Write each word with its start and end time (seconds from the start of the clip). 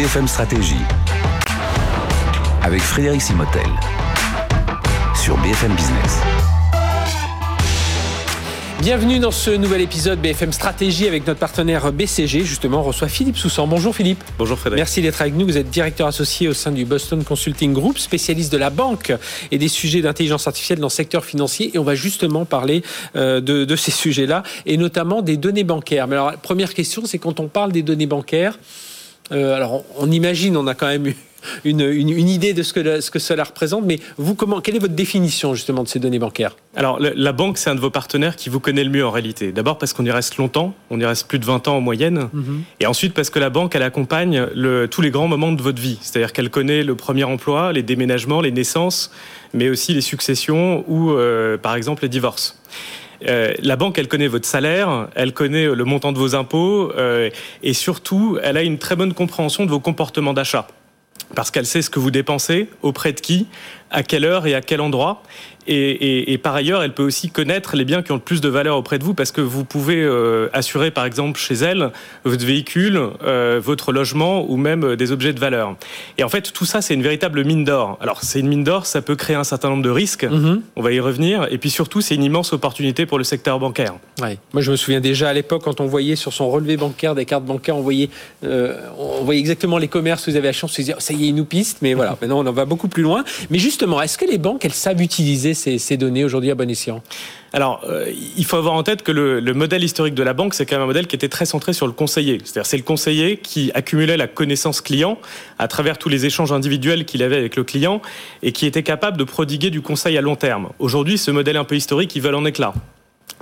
BFM 0.00 0.28
Stratégie 0.28 0.80
avec 2.62 2.80
Frédéric 2.80 3.20
Simotel 3.20 3.66
sur 5.14 5.36
BFM 5.36 5.74
Business. 5.74 6.20
Bienvenue 8.80 9.18
dans 9.18 9.30
ce 9.30 9.50
nouvel 9.50 9.82
épisode 9.82 10.18
BFM 10.18 10.52
Stratégie 10.52 11.06
avec 11.06 11.26
notre 11.26 11.38
partenaire 11.38 11.92
BCG. 11.92 12.46
Justement, 12.46 12.80
on 12.80 12.82
reçoit 12.82 13.08
Philippe 13.08 13.36
Soussan. 13.36 13.66
Bonjour 13.66 13.94
Philippe. 13.94 14.24
Bonjour 14.38 14.58
Frédéric. 14.58 14.80
Merci 14.80 15.02
d'être 15.02 15.20
avec 15.20 15.34
nous. 15.34 15.44
Vous 15.44 15.58
êtes 15.58 15.68
directeur 15.68 16.06
associé 16.06 16.48
au 16.48 16.54
sein 16.54 16.72
du 16.72 16.86
Boston 16.86 17.22
Consulting 17.22 17.74
Group, 17.74 17.98
spécialiste 17.98 18.50
de 18.50 18.56
la 18.56 18.70
banque 18.70 19.12
et 19.50 19.58
des 19.58 19.68
sujets 19.68 20.00
d'intelligence 20.00 20.46
artificielle 20.46 20.78
dans 20.78 20.86
le 20.86 20.90
secteur 20.92 21.26
financier. 21.26 21.72
Et 21.74 21.78
on 21.78 21.84
va 21.84 21.94
justement 21.94 22.46
parler 22.46 22.82
euh, 23.16 23.42
de, 23.42 23.66
de, 23.66 23.76
ces 23.76 23.90
sujets-là 23.90 24.44
et 24.64 24.78
notamment 24.78 25.20
des 25.20 25.36
données 25.36 25.64
bancaires. 25.64 26.08
Mais 26.08 26.16
alors, 26.16 26.32
première 26.38 26.72
question, 26.72 27.02
c'est 27.04 27.18
quand 27.18 27.38
on 27.38 27.48
parle 27.48 27.72
des 27.72 27.82
données 27.82 28.06
bancaires, 28.06 28.56
euh, 29.32 29.54
alors 29.54 29.84
on, 29.98 30.06
on 30.06 30.10
imagine, 30.10 30.56
on 30.56 30.66
a 30.66 30.74
quand 30.74 30.88
même 30.88 31.12
une, 31.64 31.80
une, 31.80 32.08
une, 32.10 32.28
idée 32.28 32.52
de 32.52 32.62
ce 32.62 32.72
que, 32.72 33.00
ce 33.00 33.10
que 33.10 33.18
cela 33.18 33.44
représente. 33.44 33.84
Mais 33.84 33.98
vous, 34.16 34.34
comment, 34.34 34.60
quelle 34.60 34.76
est 34.76 34.80
votre 34.80 34.94
définition 34.94 35.54
justement 35.54 35.82
de 35.82 35.88
ces 35.88 35.98
données 35.98 36.18
bancaires? 36.18 36.56
Alors, 36.76 36.98
la 37.00 37.32
banque, 37.32 37.58
c'est 37.58 37.70
un 37.70 37.74
de 37.74 37.80
vos 37.80 37.90
partenaires 37.90 38.36
qui 38.36 38.48
vous 38.48 38.60
connaît 38.60 38.84
le 38.84 38.90
mieux 38.90 39.06
en 39.06 39.10
réalité. 39.10 39.52
D'abord 39.52 39.78
parce 39.78 39.92
qu'on 39.92 40.04
y 40.04 40.10
reste 40.10 40.36
longtemps, 40.36 40.74
on 40.90 41.00
y 41.00 41.04
reste 41.04 41.26
plus 41.28 41.38
de 41.38 41.44
20 41.44 41.68
ans 41.68 41.76
en 41.76 41.80
moyenne. 41.80 42.28
Mm 42.32 42.40
-hmm. 42.40 42.60
Et 42.80 42.86
ensuite 42.86 43.14
parce 43.14 43.30
que 43.30 43.38
la 43.38 43.50
banque, 43.50 43.74
elle 43.74 43.82
accompagne 43.82 44.46
le, 44.54 44.86
tous 44.88 45.02
les 45.02 45.10
grands 45.10 45.28
moments 45.28 45.52
de 45.52 45.62
votre 45.62 45.80
vie. 45.80 45.98
C'est-à-dire 46.00 46.32
qu'elle 46.32 46.50
connaît 46.50 46.82
le 46.82 46.94
premier 46.94 47.24
emploi, 47.24 47.72
les 47.72 47.82
déménagements, 47.82 48.40
les 48.40 48.52
naissances, 48.52 49.10
mais 49.54 49.68
aussi 49.68 49.94
les 49.94 50.02
successions 50.02 50.84
ou, 50.88 51.10
euh, 51.10 51.56
par 51.58 51.74
exemple, 51.76 52.02
les 52.02 52.08
divorces. 52.08 52.56
Euh, 53.26 53.52
la 53.62 53.76
banque, 53.76 53.98
elle 53.98 54.08
connaît 54.08 54.28
votre 54.28 54.46
salaire, 54.46 55.08
elle 55.14 55.32
connaît 55.32 55.66
le 55.66 55.84
montant 55.84 56.12
de 56.12 56.18
vos 56.18 56.34
impôts 56.34 56.92
euh, 56.96 57.30
et 57.62 57.74
surtout, 57.74 58.38
elle 58.42 58.56
a 58.56 58.62
une 58.62 58.78
très 58.78 58.96
bonne 58.96 59.14
compréhension 59.14 59.64
de 59.64 59.70
vos 59.70 59.80
comportements 59.80 60.32
d'achat 60.32 60.66
parce 61.34 61.50
qu'elle 61.50 61.66
sait 61.66 61.82
ce 61.82 61.90
que 61.90 61.98
vous 61.98 62.10
dépensez, 62.10 62.68
auprès 62.82 63.12
de 63.12 63.20
qui, 63.20 63.46
à 63.90 64.02
quelle 64.02 64.24
heure 64.24 64.46
et 64.46 64.54
à 64.54 64.60
quel 64.60 64.80
endroit. 64.80 65.22
Et, 65.66 65.74
et, 65.74 66.32
et, 66.32 66.38
par 66.38 66.54
ailleurs, 66.54 66.82
elle 66.82 66.94
peut 66.94 67.02
aussi 67.02 67.30
connaître 67.30 67.76
les 67.76 67.84
biens 67.84 68.02
qui 68.02 68.12
ont 68.12 68.16
le 68.16 68.20
plus 68.20 68.40
de 68.40 68.48
valeur 68.48 68.76
auprès 68.76 68.98
de 68.98 69.04
vous 69.04 69.14
parce 69.14 69.30
que 69.30 69.40
vous 69.40 69.64
pouvez 69.64 70.02
euh, 70.02 70.48
assurer, 70.52 70.90
par 70.90 71.04
exemple, 71.04 71.38
chez 71.38 71.54
elle, 71.54 71.90
votre 72.24 72.44
véhicule, 72.44 73.00
euh, 73.22 73.60
votre 73.62 73.92
logement 73.92 74.50
ou 74.50 74.56
même 74.56 74.84
euh, 74.84 74.96
des 74.96 75.12
objets 75.12 75.32
de 75.32 75.40
valeur. 75.40 75.76
Et 76.18 76.24
en 76.24 76.28
fait, 76.28 76.52
tout 76.52 76.64
ça, 76.64 76.80
c'est 76.80 76.94
une 76.94 77.02
véritable 77.02 77.44
mine 77.44 77.64
d'or. 77.64 77.98
Alors, 78.00 78.22
c'est 78.22 78.40
une 78.40 78.48
mine 78.48 78.64
d'or, 78.64 78.86
ça 78.86 79.02
peut 79.02 79.16
créer 79.16 79.36
un 79.36 79.44
certain 79.44 79.68
nombre 79.68 79.82
de 79.82 79.90
risques. 79.90 80.24
Mm 80.24 80.44
-hmm. 80.44 80.60
On 80.76 80.82
va 80.82 80.92
y 80.92 81.00
revenir. 81.00 81.46
Et 81.50 81.58
puis 81.58 81.70
surtout, 81.70 82.00
c'est 82.00 82.14
une 82.14 82.24
immense 82.24 82.52
opportunité 82.52 83.06
pour 83.06 83.18
le 83.18 83.24
secteur 83.24 83.58
bancaire. 83.58 83.94
Ouais. 84.22 84.38
Moi, 84.52 84.62
je 84.62 84.70
me 84.70 84.76
souviens 84.76 85.00
déjà 85.00 85.28
à 85.28 85.32
l'époque, 85.32 85.62
quand 85.64 85.80
on 85.80 85.86
voyait 85.86 86.16
sur 86.16 86.32
son 86.32 86.50
relevé 86.50 86.76
bancaire 86.76 87.14
des 87.14 87.26
cartes 87.26 87.44
bancaires, 87.44 87.76
on 87.76 87.82
voyait, 87.82 88.08
euh, 88.44 88.74
on 88.98 89.24
voyait 89.24 89.40
exactement 89.40 89.78
les 89.78 89.88
commerces 89.88 90.24
que 90.24 90.30
vous 90.30 90.36
avez 90.36 90.48
à 90.48 90.52
chance. 90.52 90.70
On 90.72 90.74
se 90.74 90.82
disait, 90.82 90.94
ça 90.98 91.12
y 91.12 91.28
est, 91.28 91.32
nous 91.32 91.44
piste. 91.44 91.78
Mais 91.82 91.94
voilà, 91.94 92.12
maintenant, 92.20 92.40
on 92.44 92.46
en 92.46 92.52
va 92.52 92.64
beaucoup 92.64 92.88
plus 92.88 93.02
loin. 93.02 93.24
Mais 93.50 93.58
justement, 93.58 94.00
est-ce 94.02 94.16
que 94.18 94.24
les 94.24 94.38
banques, 94.38 94.64
elles 94.64 94.72
savent 94.72 95.02
utiliser 95.02 95.49
ces, 95.54 95.78
ces 95.78 95.96
données 95.96 96.24
aujourd'hui 96.24 96.50
à 96.50 96.54
bon 96.54 96.68
escient 96.70 97.02
alors, 97.52 97.82
euh, 97.88 98.06
il 98.36 98.44
faut 98.44 98.56
avoir 98.56 98.74
en 98.74 98.82
tête 98.82 99.02
que 99.02 99.10
le, 99.10 99.40
le, 99.40 99.54
modèle 99.54 99.82
historique 99.82 100.14
de 100.14 100.22
la 100.22 100.34
banque, 100.34 100.54
c'est 100.54 100.66
quand 100.66 100.76
même 100.76 100.84
un 100.84 100.86
modèle 100.86 101.08
qui 101.08 101.16
était 101.16 101.28
très 101.28 101.46
centré 101.46 101.72
sur 101.72 101.88
le 101.88 101.92
conseiller. 101.92 102.38
C'est-à-dire, 102.44 102.66
c'est 102.66 102.76
le 102.76 102.84
conseiller 102.84 103.38
qui 103.38 103.72
accumulait 103.74 104.16
la 104.16 104.28
connaissance 104.28 104.80
client 104.80 105.18
à 105.58 105.66
travers 105.66 105.98
tous 105.98 106.08
les 106.08 106.26
échanges 106.26 106.52
individuels 106.52 107.04
qu'il 107.04 107.22
avait 107.24 107.36
avec 107.36 107.56
le 107.56 107.64
client 107.64 108.02
et 108.42 108.52
qui 108.52 108.66
était 108.66 108.84
capable 108.84 109.16
de 109.16 109.24
prodiguer 109.24 109.70
du 109.70 109.80
conseil 109.80 110.16
à 110.16 110.20
long 110.20 110.36
terme. 110.36 110.68
Aujourd'hui, 110.78 111.18
ce 111.18 111.32
modèle 111.32 111.56
un 111.56 111.64
peu 111.64 111.74
historique, 111.74 112.14
il 112.14 112.22
vole 112.22 112.36
en 112.36 112.44
éclat. 112.44 112.72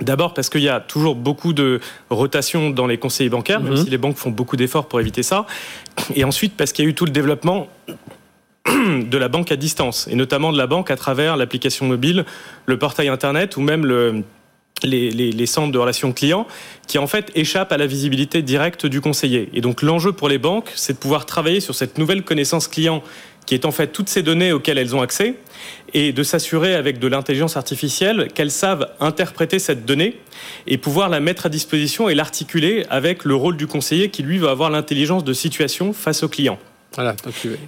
D'abord 0.01 0.33
parce 0.33 0.49
qu'il 0.49 0.61
y 0.61 0.69
a 0.69 0.79
toujours 0.79 1.15
beaucoup 1.15 1.51
de 1.51 1.81
rotation 2.09 2.69
dans 2.69 2.87
les 2.87 2.97
conseillers 2.97 3.29
bancaires, 3.29 3.59
même 3.59 3.73
mmh. 3.73 3.83
si 3.83 3.89
les 3.89 3.97
banques 3.97 4.15
font 4.15 4.29
beaucoup 4.31 4.55
d'efforts 4.55 4.87
pour 4.87 4.99
éviter 4.99 5.23
ça. 5.23 5.45
Et 6.15 6.23
ensuite 6.23 6.55
parce 6.55 6.71
qu'il 6.71 6.85
y 6.85 6.87
a 6.87 6.89
eu 6.89 6.93
tout 6.93 7.05
le 7.05 7.11
développement 7.11 7.67
de 8.67 9.17
la 9.17 9.27
banque 9.27 9.51
à 9.51 9.55
distance, 9.55 10.07
et 10.11 10.15
notamment 10.15 10.51
de 10.51 10.57
la 10.57 10.67
banque 10.67 10.91
à 10.91 10.95
travers 10.95 11.37
l'application 11.37 11.85
mobile, 11.85 12.25
le 12.65 12.77
portail 12.77 13.07
Internet 13.07 13.57
ou 13.57 13.61
même 13.61 13.85
le, 13.85 14.23
les, 14.83 15.11
les, 15.11 15.31
les, 15.31 15.45
centres 15.45 15.71
de 15.71 15.77
relations 15.77 16.11
clients 16.13 16.47
qui 16.87 16.97
en 16.97 17.07
fait 17.07 17.31
échappent 17.35 17.71
à 17.71 17.77
la 17.77 17.87
visibilité 17.87 18.41
directe 18.41 18.85
du 18.85 19.01
conseiller. 19.01 19.49
Et 19.53 19.61
donc 19.61 19.81
l'enjeu 19.81 20.11
pour 20.11 20.29
les 20.29 20.37
banques, 20.37 20.71
c'est 20.75 20.93
de 20.93 20.97
pouvoir 20.97 21.25
travailler 21.25 21.59
sur 21.59 21.75
cette 21.75 21.97
nouvelle 21.97 22.23
connaissance 22.23 22.67
client 22.67 23.03
qui 23.45 23.55
est 23.55 23.65
en 23.65 23.71
fait 23.71 23.87
toutes 23.87 24.09
ces 24.09 24.21
données 24.21 24.51
auxquelles 24.51 24.77
elles 24.77 24.95
ont 24.95 25.01
accès 25.01 25.33
et 25.95 26.11
de 26.13 26.21
s'assurer 26.21 26.75
avec 26.75 26.99
de 26.99 27.07
l'intelligence 27.07 27.57
artificielle 27.57 28.27
qu'elles 28.33 28.51
savent 28.51 28.87
interpréter 28.99 29.57
cette 29.57 29.85
donnée 29.85 30.17
et 30.67 30.77
pouvoir 30.77 31.09
la 31.09 31.19
mettre 31.19 31.47
à 31.47 31.49
disposition 31.49 32.09
et 32.09 32.15
l'articuler 32.15 32.85
avec 32.91 33.25
le 33.25 33.33
rôle 33.33 33.57
du 33.57 33.65
conseiller 33.65 34.09
qui 34.09 34.21
lui 34.21 34.37
va 34.37 34.51
avoir 34.51 34.69
l'intelligence 34.69 35.23
de 35.23 35.33
situation 35.33 35.93
face 35.93 36.21
au 36.21 36.29
client. 36.29 36.59
Voilà, 36.95 37.15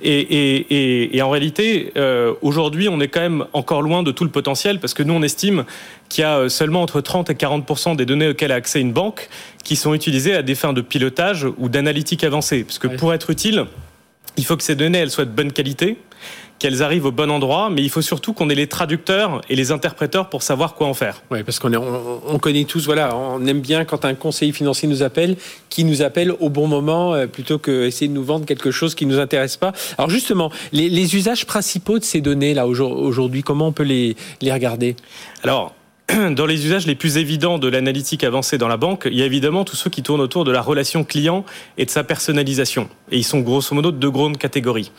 et, 0.02 0.20
et, 0.20 0.56
et, 0.72 1.18
et, 1.18 1.22
en 1.22 1.30
réalité, 1.30 1.94
euh, 1.96 2.34
aujourd'hui, 2.42 2.90
on 2.90 3.00
est 3.00 3.08
quand 3.08 3.22
même 3.22 3.46
encore 3.54 3.84
loin 3.84 4.02
de 4.02 4.12
tout 4.12 4.24
le 4.24 4.32
potentiel 4.32 4.80
parce 4.80 4.96
que 4.96 5.04
nous, 5.04 5.14
on 5.14 5.22
estime 5.22 5.66
qu'il 6.10 6.24
y 6.24 6.26
a 6.26 6.50
seulement 6.50 6.82
entre 6.82 7.02
30 7.02 7.30
et 7.30 7.36
40% 7.36 7.96
des 7.96 8.06
données 8.06 8.30
auxquelles 8.30 8.52
a 8.52 8.56
accès 8.56 8.82
une 8.82 8.94
banque 8.94 9.30
qui 9.64 9.76
sont 9.76 9.94
utilisées 9.94 10.34
à 10.34 10.42
des 10.42 10.56
fins 10.56 10.74
de 10.74 10.82
pilotage 10.82 11.48
ou 11.60 11.70
d'analytique 11.70 12.24
avancée. 12.24 12.64
Parce 12.64 12.80
que 12.80 12.88
ouais. 12.88 12.96
pour 12.96 13.14
être 13.14 13.30
utile, 13.30 13.66
il 14.38 14.46
faut 14.46 14.58
que 14.58 14.64
ces 14.64 14.76
données 14.76 14.98
elles 14.98 15.12
soient 15.12 15.26
de 15.26 15.30
bonne 15.30 15.52
qualité, 15.52 15.98
qu'elles 16.62 16.84
arrivent 16.84 17.08
au 17.08 17.12
bon 17.12 17.32
endroit, 17.32 17.72
mais 17.72 17.82
il 17.82 17.90
faut 17.90 18.04
surtout 18.04 18.34
qu'on 18.34 18.48
ait 18.52 18.56
les 18.56 18.68
traducteurs 18.68 19.42
et 19.50 19.56
les 19.56 19.72
interpréteurs 19.72 20.30
pour 20.30 20.44
savoir 20.44 20.76
quoi 20.76 20.86
en 20.86 20.94
faire. 20.94 21.24
Oui, 21.32 21.42
parce 21.42 21.58
qu'on 21.58 21.74
on, 21.74 22.22
on, 22.28 22.38
connaît 22.38 22.66
tous, 22.66 22.86
voilà, 22.86 23.18
on 23.18 23.44
aime 23.48 23.62
bien 23.62 23.84
quand 23.84 24.06
un 24.06 24.14
conseiller 24.14 24.52
financier 24.52 24.88
nous 24.88 25.02
appelle, 25.02 25.38
qui 25.70 25.84
nous 25.84 26.04
appelle 26.04 26.32
au 26.40 26.50
bon 26.50 26.68
moment, 26.68 27.16
euh, 27.16 27.26
plutôt 27.26 27.58
que 27.58 27.88
essayer 27.88 28.08
de 28.08 28.14
nous 28.14 28.24
vendre 28.24 28.46
quelque 28.46 28.70
chose 28.70 28.94
qui 28.94 29.08
nous 29.08 29.18
intéresse 29.18 29.58
pas. 29.58 29.72
Alors 29.98 30.12
justement, 30.12 30.52
les, 30.72 30.88
les 30.88 31.16
usages 31.16 31.48
principaux 31.48 31.98
de 31.98 32.04
ces 32.04 32.22
données 32.22 32.54
là 32.54 32.68
aujourd'hui, 32.68 33.42
comment 33.42 33.70
on 33.70 33.72
peut 33.72 33.82
les, 33.82 34.16
les 34.42 34.54
regarder? 34.54 34.96
Alors 35.44 35.74
dans 36.32 36.46
les 36.46 36.66
usages 36.66 36.88
les 36.88 36.96
plus 36.96 37.18
évidents 37.18 37.58
de 37.58 37.68
l'analytique 37.68 38.24
avancée 38.24 38.58
dans 38.58 38.68
la 38.68 38.78
banque, 38.78 39.08
il 39.10 39.18
y 39.18 39.22
a 39.22 39.26
évidemment 39.26 39.64
tous 39.64 39.76
ceux 39.76 39.90
qui 39.90 40.04
tournent 40.04 40.22
autour 40.22 40.44
de 40.44 40.52
la 40.52 40.62
relation 40.62 41.04
client 41.04 41.46
et 41.78 41.86
de 41.86 41.90
sa 41.90 42.04
personnalisation. 42.04 42.90
Et 43.12 43.18
ils 43.18 43.24
sont 43.24 43.40
grosso 43.40 43.74
modo 43.74 43.92
de 43.92 43.98
deux 43.98 44.10
grandes 44.10 44.38
catégories. 44.38 44.92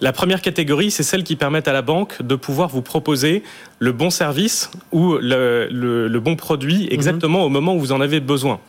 La 0.00 0.12
première 0.12 0.42
catégorie, 0.42 0.90
c'est 0.90 1.04
celle 1.04 1.22
qui 1.22 1.36
permet 1.36 1.68
à 1.68 1.72
la 1.72 1.82
banque 1.82 2.22
de 2.22 2.34
pouvoir 2.34 2.68
vous 2.68 2.82
proposer 2.82 3.42
le 3.78 3.92
bon 3.92 4.10
service 4.10 4.70
ou 4.90 5.14
le, 5.14 5.68
le, 5.70 6.08
le 6.08 6.20
bon 6.20 6.34
produit 6.34 6.88
exactement 6.90 7.40
mmh. 7.40 7.44
au 7.44 7.48
moment 7.48 7.74
où 7.74 7.78
vous 7.78 7.92
en 7.92 8.00
avez 8.00 8.20
besoin. 8.20 8.60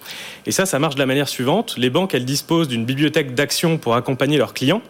Et 0.45 0.51
ça, 0.51 0.65
ça 0.65 0.77
marche 0.79 0.95
de 0.95 0.99
la 0.99 1.07
manière 1.07 1.29
suivante. 1.29 1.75
Les 1.77 1.89
banques, 1.89 2.13
elles 2.13 2.25
disposent 2.25 2.67
d'une 2.67 2.85
bibliothèque 2.85 3.33
d'actions 3.33 3.77
pour 3.77 3.95
accompagner 3.95 4.37
leurs 4.37 4.53
clients. 4.53 4.81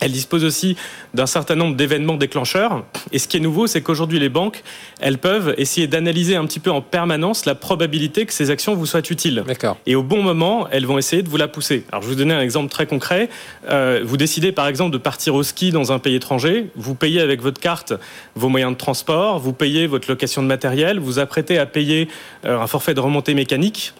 Elle 0.00 0.12
dispose 0.12 0.44
aussi 0.44 0.76
d'un 1.14 1.26
certain 1.26 1.54
nombre 1.54 1.76
d'événements 1.76 2.16
déclencheurs. 2.16 2.84
Et 3.12 3.18
ce 3.18 3.28
qui 3.28 3.36
est 3.36 3.40
nouveau, 3.40 3.66
c'est 3.66 3.82
qu'aujourd'hui, 3.82 4.18
les 4.18 4.28
banques, 4.28 4.62
elles 5.00 5.18
peuvent 5.18 5.54
essayer 5.58 5.86
d'analyser 5.86 6.36
un 6.36 6.44
petit 6.46 6.60
peu 6.60 6.70
en 6.70 6.80
permanence 6.80 7.44
la 7.44 7.54
probabilité 7.54 8.26
que 8.26 8.32
ces 8.32 8.50
actions 8.50 8.74
vous 8.74 8.86
soient 8.86 9.08
utiles. 9.10 9.44
Et 9.86 9.94
au 9.94 10.02
bon 10.02 10.22
moment, 10.22 10.66
elles 10.70 10.86
vont 10.86 10.98
essayer 10.98 11.22
de 11.22 11.28
vous 11.28 11.36
la 11.36 11.48
pousser. 11.48 11.84
Alors, 11.92 12.02
je 12.02 12.08
vais 12.08 12.14
vous 12.14 12.18
donner 12.18 12.34
un 12.34 12.40
exemple 12.40 12.70
très 12.70 12.86
concret. 12.86 13.28
Euh, 13.68 14.02
vous 14.04 14.16
décidez, 14.16 14.52
par 14.52 14.66
exemple, 14.66 14.92
de 14.92 14.98
partir 14.98 15.34
au 15.34 15.42
ski 15.42 15.70
dans 15.70 15.92
un 15.92 15.98
pays 15.98 16.16
étranger. 16.16 16.70
Vous 16.76 16.94
payez 16.94 17.20
avec 17.20 17.40
votre 17.42 17.60
carte 17.60 17.92
vos 18.34 18.48
moyens 18.48 18.72
de 18.72 18.78
transport. 18.78 19.38
Vous 19.38 19.52
payez 19.52 19.86
votre 19.86 20.08
location 20.10 20.42
de 20.42 20.48
matériel. 20.48 20.98
Vous 20.98 21.18
apprêtez 21.18 21.58
à 21.58 21.66
payer 21.66 22.08
euh, 22.44 22.60
un 22.60 22.66
forfait 22.66 22.94
de 22.94 23.00
remontée 23.00 23.34
mécanique. 23.34 23.92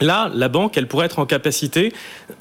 Là, 0.00 0.30
la 0.34 0.48
banque, 0.48 0.76
elle 0.76 0.88
pourrait 0.88 1.06
être 1.06 1.18
en 1.18 1.26
capacité 1.26 1.92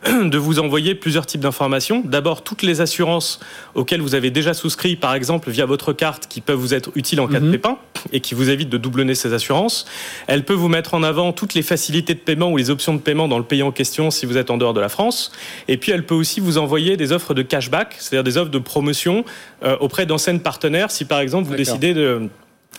de 0.07 0.37
vous 0.37 0.59
envoyer 0.59 0.95
plusieurs 0.95 1.25
types 1.25 1.41
d'informations. 1.41 2.01
D'abord, 2.03 2.43
toutes 2.43 2.63
les 2.63 2.81
assurances 2.81 3.39
auxquelles 3.75 4.01
vous 4.01 4.15
avez 4.15 4.31
déjà 4.31 4.53
souscrit, 4.53 4.95
par 4.95 5.13
exemple, 5.13 5.51
via 5.51 5.65
votre 5.65 5.93
carte, 5.93 6.27
qui 6.27 6.41
peuvent 6.41 6.57
vous 6.57 6.73
être 6.73 6.91
utiles 6.95 7.19
en 7.19 7.27
cas 7.27 7.39
mm 7.39 7.43
-hmm. 7.43 7.45
de 7.47 7.51
pépin 7.51 7.77
et 8.11 8.19
qui 8.19 8.33
vous 8.33 8.49
évitent 8.49 8.69
de 8.69 8.77
doublonner 8.77 9.15
ces 9.15 9.33
assurances. 9.33 9.85
Elle 10.27 10.43
peut 10.43 10.53
vous 10.55 10.69
mettre 10.69 10.93
en 10.93 11.03
avant 11.03 11.33
toutes 11.33 11.53
les 11.53 11.61
facilités 11.61 12.13
de 12.13 12.19
paiement 12.19 12.49
ou 12.51 12.57
les 12.57 12.69
options 12.69 12.93
de 12.93 13.01
paiement 13.01 13.27
dans 13.27 13.37
le 13.37 13.43
pays 13.43 13.63
en 13.63 13.71
question 13.71 14.11
si 14.11 14.25
vous 14.25 14.37
êtes 14.37 14.49
en 14.49 14.57
dehors 14.57 14.73
de 14.73 14.81
la 14.81 14.89
France. 14.89 15.31
Et 15.67 15.77
puis, 15.77 15.91
elle 15.91 16.05
peut 16.05 16.15
aussi 16.15 16.39
vous 16.39 16.57
envoyer 16.57 16.97
des 16.97 17.11
offres 17.11 17.33
de 17.33 17.43
cashback, 17.43 17.95
c'est-à-dire 17.99 18.23
des 18.23 18.37
offres 18.37 18.51
de 18.51 18.59
promotion 18.59 19.23
euh, 19.63 19.77
auprès 19.85 20.05
d'anciennes 20.05 20.39
partenaires 20.39 20.89
si, 20.89 21.05
par 21.05 21.19
exemple, 21.19 21.47
vous 21.49 21.55
décidez 21.55 21.93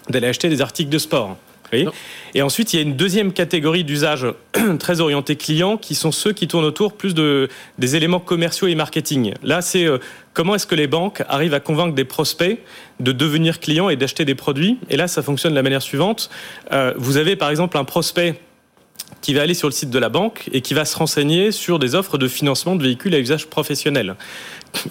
d'aller 0.08 0.28
acheter 0.28 0.48
des 0.48 0.60
articles 0.60 0.90
de 0.90 0.98
sport. 0.98 1.36
Et 2.34 2.42
ensuite, 2.42 2.72
il 2.72 2.76
y 2.76 2.78
a 2.78 2.82
une 2.82 2.96
deuxième 2.96 3.32
catégorie 3.32 3.84
d'usages 3.84 4.26
très 4.78 5.00
orientés 5.00 5.36
clients 5.36 5.76
qui 5.76 5.94
sont 5.94 6.12
ceux 6.12 6.32
qui 6.32 6.48
tournent 6.48 6.64
autour 6.64 6.94
plus 6.94 7.14
de, 7.14 7.48
des 7.78 7.96
éléments 7.96 8.20
commerciaux 8.20 8.68
et 8.68 8.74
marketing. 8.74 9.34
Là, 9.42 9.62
c'est 9.62 9.84
euh, 9.84 9.98
comment 10.34 10.54
est-ce 10.54 10.66
que 10.66 10.74
les 10.74 10.86
banques 10.86 11.22
arrivent 11.28 11.54
à 11.54 11.60
convaincre 11.60 11.94
des 11.94 12.04
prospects 12.04 12.58
de 13.00 13.12
devenir 13.12 13.60
clients 13.60 13.88
et 13.88 13.96
d'acheter 13.96 14.24
des 14.24 14.34
produits? 14.34 14.78
Et 14.90 14.96
là, 14.96 15.08
ça 15.08 15.22
fonctionne 15.22 15.52
de 15.52 15.56
la 15.56 15.62
manière 15.62 15.82
suivante. 15.82 16.30
Euh, 16.72 16.92
vous 16.96 17.16
avez 17.16 17.36
par 17.36 17.50
exemple 17.50 17.76
un 17.78 17.84
prospect 17.84 18.34
qui 19.20 19.34
va 19.34 19.42
aller 19.42 19.54
sur 19.54 19.68
le 19.68 19.72
site 19.72 19.90
de 19.90 19.98
la 19.98 20.08
banque 20.08 20.48
et 20.52 20.60
qui 20.60 20.74
va 20.74 20.84
se 20.84 20.96
renseigner 20.96 21.52
sur 21.52 21.78
des 21.78 21.94
offres 21.94 22.18
de 22.18 22.28
financement 22.28 22.76
de 22.76 22.82
véhicules 22.82 23.14
à 23.14 23.18
usage 23.18 23.46
professionnel. 23.46 24.16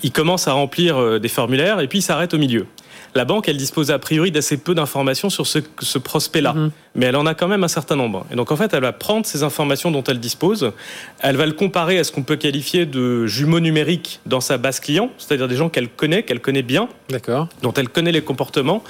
Il 0.03 0.11
commence 0.11 0.47
à 0.47 0.53
remplir 0.53 0.97
euh, 0.97 1.19
des 1.19 1.27
formulaires 1.27 1.79
et 1.79 1.87
puis 1.87 1.99
il 1.99 2.03
s'arrête 2.03 2.33
au 2.33 2.37
milieu. 2.37 2.65
La 3.13 3.25
banque, 3.25 3.49
elle 3.49 3.57
dispose 3.57 3.91
a 3.91 3.99
priori 3.99 4.31
d'assez 4.31 4.57
peu 4.57 4.73
d'informations 4.73 5.29
sur 5.29 5.45
ce, 5.47 5.59
ce 5.79 5.97
prospect-là. 5.97 6.53
Mhm. 6.53 6.71
Mais 6.95 7.05
elle 7.05 7.15
en 7.15 7.25
a 7.25 7.33
quand 7.33 7.47
même 7.47 7.63
un 7.63 7.69
certain 7.69 7.95
nombre. 7.95 8.25
Et 8.31 8.35
donc, 8.35 8.51
en 8.51 8.55
fait, 8.55 8.73
elle 8.73 8.81
va 8.81 8.91
prendre 8.91 9.25
ces 9.25 9.43
informations 9.43 9.91
dont 9.91 10.03
elle 10.03 10.19
dispose, 10.19 10.71
elle 11.19 11.37
va 11.37 11.45
le 11.45 11.53
comparer 11.53 11.99
à 11.99 12.03
ce 12.03 12.11
qu'on 12.11 12.23
peut 12.23 12.35
qualifier 12.35 12.85
de 12.85 13.25
jumeaux 13.27 13.61
numériques 13.61 14.19
dans 14.25 14.41
sa 14.41 14.57
base 14.57 14.79
client, 14.79 15.09
c'est-à-dire 15.17 15.47
des 15.47 15.55
gens 15.55 15.69
qu'elle 15.69 15.87
connaît, 15.87 16.23
qu'elle 16.23 16.41
connaît 16.41 16.63
bien, 16.63 16.89
dont 17.61 17.73
elle 17.73 17.89
connaît 17.89 18.11
les 18.11 18.21
comportements, 18.21 18.83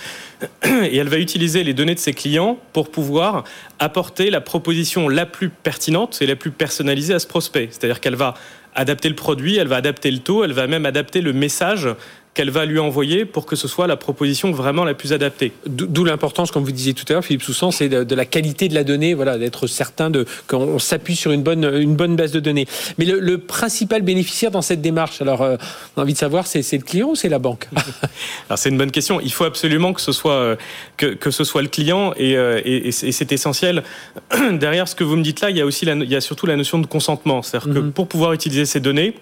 et 0.64 0.98
elle 0.98 1.10
va 1.10 1.18
utiliser 1.18 1.64
les 1.64 1.74
données 1.74 1.96
de 1.96 2.00
ses 2.00 2.14
clients 2.14 2.58
pour 2.74 2.90
pouvoir 2.90 3.44
apporter 3.78 4.32
la 4.32 4.42
proposition 4.42 5.08
la 5.08 5.26
plus 5.26 5.50
pertinente 5.50 6.20
et 6.22 6.26
la 6.26 6.36
plus 6.36 6.52
personnalisée 6.52 7.14
à 7.14 7.20
ce 7.20 7.28
prospect. 7.28 7.70
C'est-à-dire 7.72 8.00
qu'elle 8.00 8.16
va 8.16 8.34
adapter 8.76 9.10
le 9.10 9.16
produit, 9.16 9.58
elle 9.58 9.68
va 9.68 9.78
adapter 9.78 10.12
le 10.12 10.20
taux, 10.20 10.44
elle 10.44 10.54
va 10.54 10.68
même 10.68 10.86
adapter 10.86 11.22
le 11.22 11.34
message 11.34 11.90
qu'elle 12.33 12.50
va 12.50 12.66
lui 12.66 12.80
envoyer 12.80 13.25
pour 13.25 13.45
que 13.45 13.56
ce 13.56 13.68
soit 13.68 13.88
la 13.88 13.98
proposition 13.98 14.51
vraiment 14.51 14.86
la 14.86 14.94
plus 14.94 15.12
adaptée. 15.12 15.51
D'où 15.66 16.06
l'importance, 16.06 16.51
comme 16.51 16.63
vous 16.63 16.72
disiez 16.72 16.94
tout 16.94 17.04
à 17.10 17.13
l'heure, 17.13 17.25
Philippe 17.25 17.44
Soussan, 17.44 17.72
c'est 17.72 17.89
de, 17.89 18.16
la 18.16 18.25
qualité 18.25 18.69
de 18.69 18.74
la 18.74 18.86
donnée, 18.86 19.13
voilà, 19.13 19.38
d'être 19.38 19.68
certain 19.68 20.10
de 20.10 20.25
qu'on 20.48 20.80
s'appuie 20.80 21.18
sur 21.18 21.31
une 21.31 21.44
bonne, 21.44 21.66
une 21.66 21.95
bonne 21.95 22.16
base 22.16 22.31
de 22.31 22.39
données. 22.39 22.68
Mais 22.98 23.06
le, 23.06 23.38
principal 23.38 24.01
bénéficiaire 24.01 24.51
dans 24.51 24.62
cette 24.62 24.81
démarche, 24.81 25.22
alors 25.22 25.42
euh, 25.42 25.57
on 25.95 26.01
a 26.01 26.04
envie 26.04 26.13
de 26.13 26.18
savoir, 26.18 26.48
c'est 26.48 26.72
le 26.72 26.83
client 26.83 27.10
ou 27.10 27.16
c'est 27.16 27.28
la 27.28 27.39
banque? 27.39 27.68
Alors 28.48 28.57
c'est 28.57 28.69
une 28.69 28.77
bonne 28.77 28.92
question. 28.92 29.19
Il 29.19 29.31
faut 29.31 29.45
absolument 29.45 29.94
que 29.94 30.01
ce 30.01 30.12
soit, 30.12 30.34
euh, 30.34 30.56
que, 30.95 31.07
que 31.07 31.31
ce 31.31 31.44
soit 31.44 31.62
le 31.62 31.68
client 31.68 32.13
et, 32.18 32.38
euh, 32.38 32.62
et, 32.63 32.92
c'est 32.92 33.31
essentiel. 33.31 33.84
Derrière 34.51 34.88
ce 34.88 34.95
que 34.95 35.04
vous 35.04 35.18
me 35.18 35.24
dites 35.24 35.42
là, 35.42 35.50
il 35.50 35.57
y 35.57 35.62
a 35.62 35.66
aussi 35.66 35.86
la, 35.86 35.95
il 35.95 36.10
y 36.10 36.16
a 36.16 36.22
surtout 36.22 36.45
la 36.45 36.56
notion 36.56 36.80
de 36.80 36.86
consentement. 36.86 37.42
C'est-à-dire 37.42 37.74
que 37.74 37.80
mhm. 37.80 37.92
pour 37.92 38.07
pouvoir 38.07 38.34
utiliser 38.34 38.66
ces 38.66 38.80
données, 38.80 39.16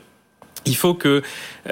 il 0.65 0.75
faut 0.75 0.93
que 0.93 1.21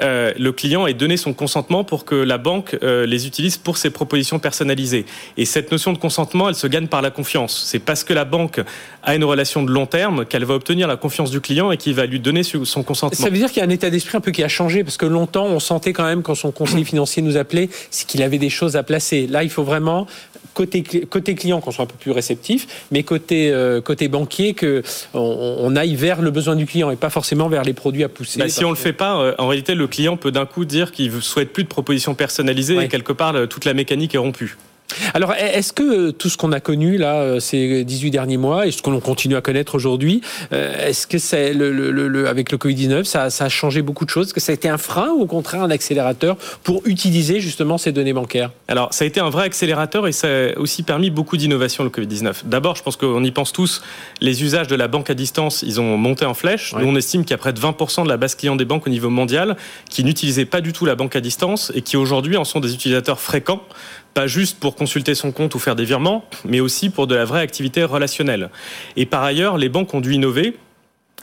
euh, 0.00 0.32
le 0.38 0.52
client 0.52 0.86
ait 0.86 0.94
donné 0.94 1.16
son 1.16 1.32
consentement 1.32 1.84
pour 1.84 2.04
que 2.04 2.14
la 2.14 2.38
banque 2.38 2.76
euh, 2.82 3.06
les 3.06 3.26
utilise 3.26 3.56
pour 3.56 3.76
ses 3.76 3.90
propositions 3.90 4.38
personnalisées. 4.38 5.06
Et 5.36 5.44
cette 5.44 5.72
notion 5.72 5.92
de 5.92 5.98
consentement, 5.98 6.48
elle 6.48 6.54
se 6.54 6.66
gagne 6.66 6.86
par 6.86 7.02
la 7.02 7.10
confiance. 7.10 7.64
C'est 7.66 7.78
parce 7.78 8.04
que 8.04 8.12
la 8.12 8.24
banque 8.24 8.60
a 9.02 9.14
une 9.14 9.24
relation 9.24 9.62
de 9.62 9.70
long 9.70 9.86
terme 9.86 10.24
qu'elle 10.24 10.44
va 10.44 10.54
obtenir 10.54 10.88
la 10.88 10.96
confiance 10.96 11.30
du 11.30 11.40
client 11.40 11.70
et 11.70 11.76
qu'il 11.76 11.94
va 11.94 12.06
lui 12.06 12.20
donner 12.20 12.42
son 12.42 12.82
consentement. 12.82 13.24
Ça 13.24 13.30
veut 13.30 13.38
dire 13.38 13.48
qu'il 13.48 13.58
y 13.58 13.62
a 13.62 13.66
un 13.66 13.70
état 13.70 13.90
d'esprit 13.90 14.16
un 14.16 14.20
peu 14.20 14.30
qui 14.30 14.42
a 14.42 14.48
changé 14.48 14.84
parce 14.84 14.96
que 14.96 15.06
longtemps 15.06 15.46
on 15.46 15.60
sentait 15.60 15.92
quand 15.92 16.04
même 16.04 16.22
quand 16.22 16.34
son 16.34 16.50
conseiller 16.50 16.84
financier 16.88 17.22
nous 17.22 17.36
appelait, 17.36 17.68
c'est 17.90 18.06
qu'il 18.06 18.22
avait 18.22 18.38
des 18.38 18.50
choses 18.50 18.76
à 18.76 18.82
placer. 18.82 19.26
Là, 19.26 19.42
il 19.42 19.50
faut 19.50 19.64
vraiment 19.64 20.06
côté, 20.54 20.82
côté 20.82 21.34
client 21.34 21.60
qu'on 21.60 21.70
soit 21.70 21.84
un 21.84 21.88
peu 21.88 21.96
plus 21.98 22.10
réceptif, 22.10 22.86
mais 22.90 23.02
côté, 23.02 23.50
euh, 23.50 23.80
côté 23.80 24.08
banquier 24.08 24.54
qu'on 24.54 24.82
on 25.14 25.76
aille 25.76 25.94
vers 25.94 26.20
le 26.20 26.30
besoin 26.30 26.56
du 26.56 26.66
client 26.66 26.90
et 26.90 26.96
pas 26.96 27.10
forcément 27.10 27.48
vers 27.48 27.62
les 27.62 27.74
produits 27.74 28.04
à 28.04 28.08
pousser. 28.08 28.38
Bah, 28.38 28.48
si 28.48 28.64
on 28.64 28.70
le 28.70 28.76
fait 28.78 28.92
pas, 28.92 29.20
euh, 29.20 29.34
en 29.38 29.48
réalité, 29.48 29.74
le 29.74 29.86
client 29.86 30.16
peut 30.16 30.30
d'un 30.30 30.46
coup 30.46 30.64
dire 30.64 30.92
qu'il 30.92 31.14
ne 31.14 31.20
souhaite 31.20 31.52
plus 31.52 31.64
de 31.64 31.68
propositions 31.68 32.14
personnalisées 32.14 32.78
et 32.78 32.88
quelque 32.88 33.12
part, 33.12 33.34
toute 33.48 33.64
la 33.64 33.74
mécanique 33.74 34.14
est 34.14 34.18
rompue. 34.18 34.56
Alors, 35.14 35.34
est-ce 35.34 35.72
que 35.72 36.08
euh, 36.08 36.12
tout 36.12 36.28
ce 36.28 36.36
qu'on 36.36 36.52
a 36.52 36.60
connu 36.60 36.96
là 36.96 37.16
euh, 37.16 37.40
ces 37.40 37.84
18 37.84 38.10
derniers 38.10 38.36
mois 38.36 38.66
et 38.66 38.70
ce 38.70 38.82
qu'on 38.82 38.98
continue 39.00 39.36
à 39.36 39.40
connaître 39.40 39.74
aujourd'hui, 39.74 40.22
euh, 40.52 40.88
est-ce 40.88 41.06
que 41.06 41.18
c'est 41.18 41.52
le, 41.52 42.26
avec 42.28 42.50
le 42.50 42.58
Covid-19, 42.58 43.04
ça, 43.04 43.24
a 43.24 43.48
changé 43.48 43.82
beaucoup 43.82 44.04
de 44.04 44.10
choses? 44.10 44.28
Est-ce 44.28 44.34
que 44.34 44.40
ça 44.40 44.52
a 44.52 44.54
été 44.54 44.68
un 44.68 44.78
frein 44.78 45.10
ou 45.10 45.22
au 45.22 45.26
contraire 45.26 45.62
un 45.62 45.70
accélérateur 45.70 46.36
pour 46.62 46.82
utiliser 46.84 47.40
justement 47.40 47.78
ces 47.78 47.92
données 47.92 48.12
bancaires? 48.12 48.50
Alors, 48.66 48.92
ça 48.92 49.04
a 49.04 49.06
été 49.06 49.20
un 49.20 49.30
vrai 49.30 49.44
accélérateur 49.44 50.06
et 50.06 50.12
ça 50.12 50.28
a 50.28 50.58
aussi 50.58 50.82
permis 50.82 51.10
beaucoup 51.10 51.36
d'innovation 51.36 51.84
le 51.84 51.90
Covid-19. 51.90 52.44
D'abord, 52.44 52.76
je 52.76 52.82
pense 52.82 52.96
qu'on 52.96 53.22
y 53.24 53.30
pense 53.30 53.52
tous, 53.52 53.82
les 54.20 54.42
usages 54.42 54.68
de 54.68 54.76
la 54.76 54.88
banque 54.88 55.10
à 55.10 55.14
distance, 55.14 55.62
ils 55.66 55.80
ont 55.80 55.96
monté 55.96 56.24
en 56.24 56.34
flèche. 56.34 56.74
Nous, 56.74 56.86
on 56.86 56.96
estime 56.96 57.22
qu'il 57.22 57.32
y 57.32 57.34
a 57.34 57.38
près 57.38 57.52
de 57.52 57.60
20% 57.60 58.04
de 58.04 58.08
la 58.08 58.16
base 58.16 58.34
client 58.34 58.56
des 58.56 58.64
banques 58.64 58.86
au 58.86 58.90
niveau 58.90 59.10
mondial 59.10 59.56
qui 59.90 60.04
n'utilisaient 60.04 60.44
pas 60.44 60.60
du 60.60 60.72
tout 60.72 60.86
la 60.86 60.94
banque 60.94 61.16
à 61.16 61.20
distance 61.20 61.72
et 61.74 61.82
qui 61.82 61.96
aujourd'hui 61.96 62.36
en 62.36 62.44
sont 62.44 62.60
des 62.60 62.74
utilisateurs 62.74 63.20
fréquents 63.20 63.62
pas 64.18 64.26
juste 64.26 64.58
pour 64.58 64.74
consulter 64.74 65.14
son 65.14 65.30
compte 65.30 65.54
ou 65.54 65.60
faire 65.60 65.76
des 65.76 65.84
virements, 65.84 66.24
mais 66.44 66.58
aussi 66.58 66.90
pour 66.90 67.06
de 67.06 67.14
la 67.14 67.24
vraie 67.24 67.40
activité 67.40 67.84
relationnelle. 67.84 68.50
Et 68.96 69.06
par 69.06 69.22
ailleurs, 69.22 69.58
les 69.58 69.68
banques 69.68 69.94
ont 69.94 70.00
dû 70.00 70.12
innover 70.12 70.56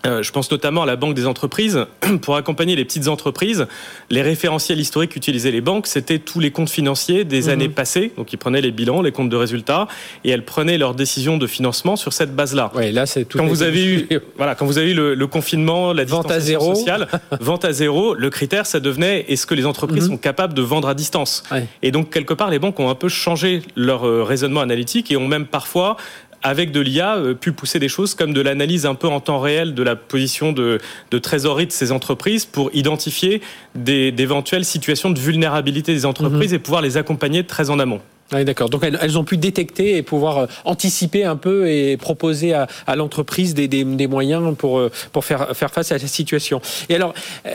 je 0.05 0.31
pense 0.31 0.51
notamment 0.51 0.83
à 0.83 0.85
la 0.85 0.95
Banque 0.95 1.15
des 1.15 1.27
entreprises. 1.27 1.85
Pour 2.21 2.35
accompagner 2.35 2.75
les 2.75 2.85
petites 2.85 3.07
entreprises, 3.07 3.67
les 4.09 4.21
référentiels 4.21 4.79
historiques 4.79 5.11
qu'utilisaient 5.11 5.51
les 5.51 5.61
banques, 5.61 5.87
c'était 5.87 6.19
tous 6.19 6.39
les 6.39 6.51
comptes 6.51 6.69
financiers 6.69 7.23
des 7.23 7.43
mhm. 7.43 7.49
années 7.49 7.69
passées. 7.69 8.11
Donc, 8.17 8.31
ils 8.33 8.37
prenaient 8.37 8.61
les 8.61 8.71
bilans, 8.71 9.01
les 9.01 9.11
comptes 9.11 9.29
de 9.29 9.35
résultats, 9.35 9.87
et 10.23 10.29
elles 10.29 10.45
prenaient 10.45 10.77
leurs 10.77 10.95
décisions 10.95 11.37
de 11.37 11.47
financement 11.47 11.95
sur 11.95 12.13
cette 12.13 12.35
base-là. 12.35 12.71
Oui, 12.75 12.91
là, 12.91 13.05
c'est 13.05 13.25
tout. 13.25 13.37
Quand 13.37 13.47
vous 13.47 13.63
avez 13.63 13.85
eu, 13.85 14.07
voilà, 14.37 14.55
quand 14.55 14.65
vous 14.65 14.77
avez 14.77 14.91
eu 14.91 14.93
le, 14.93 15.27
confinement, 15.27 15.93
la 15.93 16.05
vente 16.05 16.31
à 16.31 16.39
zéro, 16.39 16.75
sociale, 16.75 17.07
vente 17.39 17.65
à 17.65 17.73
zéro, 17.73 18.13
le 18.13 18.29
critère, 18.29 18.65
ça 18.65 18.79
devenait 18.79 19.25
est-ce 19.27 19.45
que 19.45 19.55
les 19.55 19.65
entreprises 19.65 20.05
mhm. 20.05 20.11
sont 20.11 20.17
capables 20.17 20.53
de 20.53 20.61
vendre 20.61 20.87
à 20.87 20.93
distance? 20.93 21.43
Et 21.81 21.91
donc, 21.91 22.11
quelque 22.11 22.33
part, 22.33 22.49
les 22.49 22.59
banques 22.59 22.79
ont 22.79 22.89
un 22.89 22.95
peu 22.95 23.09
changé 23.09 23.61
leur 23.75 24.05
euh, 24.05 24.23
raisonnement 24.23 24.61
analytique 24.61 25.11
et 25.11 25.17
ont 25.17 25.27
même 25.27 25.45
parfois 25.45 25.97
avec 26.45 26.71
de 26.71 26.79
l'IA, 26.79 27.15
euh, 27.17 27.33
pu 27.33 27.51
pousser 27.53 27.79
des 27.79 27.89
choses 27.89 28.13
comme 28.13 28.31
de 28.31 28.39
l'analyse 28.39 28.85
un 28.85 28.93
peu 28.93 29.07
en 29.07 29.19
temps 29.19 29.39
réel 29.39 29.73
de 29.73 29.81
la 29.81 29.95
position 29.95 30.53
de, 30.53 30.79
trésorerie 31.19 31.65
de 31.65 31.71
ces 31.71 31.91
entreprises 31.91 32.45
pour 32.45 32.69
identifier 32.75 33.41
d'éventuelles 33.73 34.63
situations 34.63 35.09
de 35.09 35.19
vulnérabilité 35.19 35.91
des 35.91 36.05
entreprises 36.05 36.51
mhm. 36.51 36.57
et 36.57 36.59
pouvoir 36.59 36.83
les 36.83 36.97
accompagner 36.97 37.45
très 37.45 37.71
en 37.71 37.79
amont. 37.79 37.99
Ah 38.31 38.43
d'accord. 38.43 38.71
Donc 38.71 38.83
elles, 38.83 39.17
ont 39.19 39.23
pu 39.23 39.37
détecter 39.37 39.97
et 39.97 40.01
pouvoir 40.01 40.37
euh, 40.37 40.45
anticiper 40.63 41.25
un 41.25 41.35
peu 41.35 41.69
et 41.69 41.95
proposer 41.95 42.53
à, 42.53 42.67
l'entreprise 42.95 43.53
des, 43.53 44.07
moyens 44.07 44.55
pour, 44.57 44.79
euh, 44.79 44.91
faire, 45.21 45.53
face 45.53 45.91
à 45.91 45.97
la 45.99 46.07
situation. 46.07 46.59
Et 46.89 46.95
alors, 46.95 47.13
euh, 47.45 47.51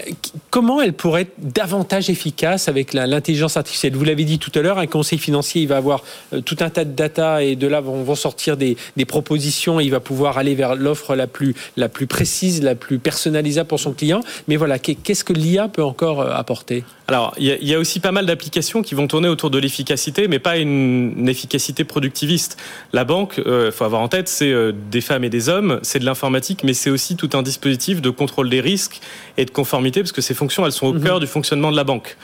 comment 0.51 0.81
elle 0.81 0.93
pourrait 0.93 1.23
être 1.23 1.35
davantage 1.39 2.09
efficace 2.09 2.69
avec 2.69 2.95
l'intelligence 2.95 3.57
artificielle? 3.57 3.97
Vous 3.97 4.05
l'avez 4.05 4.23
dit 4.23 4.39
tout 4.39 4.53
à 4.55 4.63
l'heure, 4.63 4.79
un 4.79 4.87
conseil 4.87 5.19
financier, 5.19 5.63
il 5.63 5.69
va 5.69 5.77
avoir 5.77 6.05
tout 6.45 6.57
un 6.61 6.71
tas 6.71 6.85
de 6.85 6.93
data 6.93 7.43
et 7.43 7.57
de 7.57 7.67
là 7.67 7.81
vont, 7.81 8.15
sortir 8.15 8.57
des, 8.57 8.77
des 8.97 9.05
propositions. 9.05 9.81
Et 9.81 9.85
il 9.85 9.91
va 9.91 10.01
pouvoir 10.01 10.39
aller 10.39 10.55
vers 10.55 10.77
l'offre 10.77 11.17
la 11.17 11.27
plus, 11.27 11.55
la 11.77 11.89
plus 11.89 12.07
précise, 12.07 12.63
la 12.63 12.77
plus 12.77 13.01
personnalisable 13.01 13.69
pour 13.69 13.81
son 13.81 13.93
client. 13.93 14.21
Mais 14.47 14.55
voilà, 14.55 14.79
qu'est-ce 14.79 15.25
que 15.25 15.33
l'IA 15.33 15.67
peut 15.67 15.83
encore 15.83 16.21
apporter? 16.21 16.85
Alors, 17.11 17.35
il 17.39 17.69
y, 17.69 17.75
a 17.75 17.79
aussi 17.81 17.99
pas 17.99 18.13
mal 18.13 18.25
d'applications 18.25 18.83
qui 18.83 18.95
vont 18.95 19.09
tourner 19.09 19.27
autour 19.27 19.51
de 19.51 19.59
l'efficacité, 19.59 20.29
mais 20.29 20.39
pas 20.39 20.59
une, 20.59 21.29
efficacité 21.29 21.83
productiviste. 21.83 22.57
La 22.93 23.03
banque, 23.03 23.35
il 23.39 23.51
euh, 23.51 23.73
faut 23.73 23.83
avoir 23.83 24.01
en 24.01 24.07
tête, 24.07 24.29
c'est 24.29 24.53
euh, 24.53 24.73
des 24.93 25.01
femmes 25.01 25.25
et 25.25 25.29
des 25.29 25.49
hommes, 25.49 25.81
c'est 25.83 25.99
de 25.99 26.05
l'informatique, 26.05 26.63
mais 26.63 26.73
c'est 26.73 26.89
aussi 26.89 27.17
tout 27.17 27.31
un 27.33 27.43
dispositif 27.43 28.01
de 28.01 28.11
contrôle 28.11 28.49
des 28.49 28.61
risques 28.61 29.01
et 29.39 29.45
de 29.45 29.51
conformité, 29.51 30.03
parce 30.03 30.13
que 30.13 30.21
ces 30.21 30.35
fonctions, 30.35 30.65
elles 30.65 30.71
sont 30.71 30.87
au 30.87 30.93
mhm. 30.93 31.03
cœur 31.03 31.19
du 31.19 31.27
fonctionnement 31.27 31.73
de 31.73 31.77
la 31.77 31.83
banque. 31.83 32.17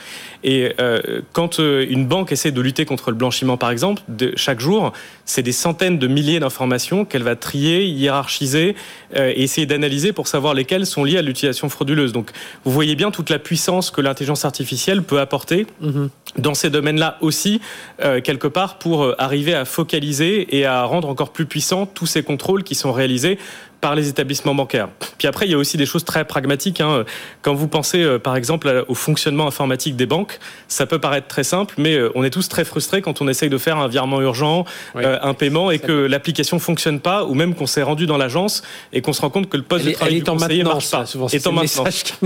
Et 0.45 0.71
euh, 0.79 1.21
quand 1.33 1.59
une 1.59 2.05
banque 2.05 2.31
essaie 2.31 2.51
de 2.51 2.61
lutter 2.61 2.85
contre 2.85 3.11
le 3.11 3.17
blanchiment, 3.17 3.57
par 3.57 3.71
exemple, 3.71 4.01
de, 4.07 4.31
chaque 4.37 4.61
jour, 4.61 4.93
c'est 5.25 5.43
des 5.43 5.51
centaines 5.51 5.99
de 5.99 6.07
milliers 6.07 6.39
d'informations 6.39 7.03
qu'elle 7.03 7.23
va 7.23 7.35
trier, 7.35 7.85
hiérarchiser 7.85 8.75
et 9.15 9.43
essayer 9.43 9.67
d'analyser 9.67 10.13
pour 10.13 10.29
savoir 10.29 10.53
lesquelles 10.53 10.85
sont 10.85 11.03
liées 11.03 11.17
à 11.17 11.21
l'utilisation 11.21 11.67
frauduleuse. 11.67 12.13
Donc, 12.13 12.31
vous 12.63 12.71
voyez 12.71 12.95
bien 12.95 13.11
toute 13.11 13.29
la 13.29 13.39
puissance 13.39 13.91
que 13.91 13.99
l'intelligence 13.99 14.45
artificielle 14.45 14.76
peut 15.03 15.19
apporter 15.19 15.67
mhm. 15.81 16.09
dans 16.37 16.53
ces 16.53 16.69
domaines-là 16.69 17.17
aussi, 17.21 17.61
euh, 18.01 18.21
quelque 18.21 18.47
part, 18.47 18.77
pour 18.77 19.03
euh, 19.03 19.15
arriver 19.17 19.53
à 19.53 19.65
focaliser 19.65 20.57
et 20.57 20.65
à 20.65 20.83
rendre 20.83 21.09
encore 21.09 21.31
plus 21.31 21.45
puissants 21.45 21.85
tous 21.85 22.05
ces 22.05 22.23
contrôles 22.23 22.63
qui 22.63 22.75
sont 22.75 22.91
réalisés 22.91 23.37
par 23.81 23.95
les 23.95 24.09
établissements 24.09 24.55
bancaires. 24.55 24.89
Puis 25.17 25.27
après, 25.27 25.45
il 25.45 25.51
y 25.51 25.53
a 25.53 25.57
aussi 25.57 25.77
des 25.77 25.85
choses 25.85 26.05
très 26.05 26.25
pragmatiques. 26.25 26.81
Hein. 26.81 27.05
Quand 27.41 27.53
vous 27.53 27.67
pensez, 27.67 28.01
euh, 28.03 28.19
par 28.19 28.35
exemple, 28.35 28.85
au 28.87 28.95
fonctionnement 28.95 29.47
informatique 29.47 29.95
des 29.95 30.05
banques, 30.05 30.39
ça 30.67 30.85
peut 30.85 30.99
paraître 30.99 31.27
très 31.27 31.43
simple, 31.43 31.75
mais 31.77 31.95
euh, 31.95 32.11
on 32.15 32.23
est 32.23 32.29
tous 32.29 32.47
très 32.49 32.65
frustrés 32.65 33.01
quand 33.01 33.21
on 33.21 33.27
essaye 33.27 33.49
de 33.49 33.57
faire 33.57 33.77
un 33.77 33.87
virement 33.87 34.21
urgent, 34.21 34.65
euh, 34.95 35.17
un 35.21 35.33
paiement, 35.33 35.71
et 35.71 35.79
que 35.79 35.91
l'application 35.91 36.59
fonctionne 36.59 36.99
pas, 36.99 37.23
ou 37.23 37.33
même 37.33 37.55
qu'on 37.55 37.67
s'est 37.67 37.83
rendu 37.83 38.05
dans 38.05 38.17
l'agence 38.17 38.63
et 38.93 39.01
qu'on 39.01 39.13
se 39.13 39.21
rend 39.21 39.29
compte 39.29 39.49
que 39.49 39.57
le 39.57 39.63
poste 39.63 39.85
de 39.85 39.91
travail 39.91 40.15
du 40.15 40.23
conseiller 40.23 40.63
marche 40.63 40.91
pas. 40.91 41.05
est 41.31 41.47
en 41.47 41.51
maintenance. 41.51 42.19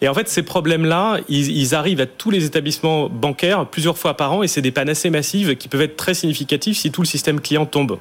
et 0.00 0.08
en 0.08 0.14
fait, 0.14 0.28
ces 0.28 0.42
problèmes-là, 0.42 1.18
ils, 1.28 1.56
ils, 1.56 1.74
arrivent 1.74 2.00
à 2.00 2.06
tous 2.06 2.30
les 2.30 2.44
établissements 2.44 3.08
bancaires 3.08 3.66
plusieurs 3.66 3.96
fois 3.98 4.16
par 4.16 4.32
an, 4.32 4.42
et 4.42 4.48
c'est 4.48 4.60
des 4.62 4.72
assez 4.88 5.10
massives 5.10 5.56
qui 5.56 5.68
peuvent 5.68 5.82
être 5.82 5.96
très 5.96 6.14
significatives 6.14 6.74
si 6.74 6.90
tout 6.90 7.02
le 7.02 7.06
système 7.06 7.40
client 7.40 7.66
tombe. 7.66 7.98